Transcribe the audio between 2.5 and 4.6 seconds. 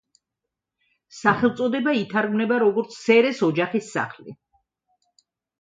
როგორც „სერეს ოჯახის სახლი“.